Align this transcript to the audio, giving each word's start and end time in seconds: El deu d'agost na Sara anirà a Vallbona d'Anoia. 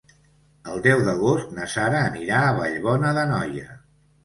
El 0.71 0.79
deu 0.87 1.03
d'agost 1.07 1.51
na 1.59 1.69
Sara 1.75 2.01
anirà 2.07 2.41
a 2.47 2.57
Vallbona 2.59 3.15
d'Anoia. 3.21 3.71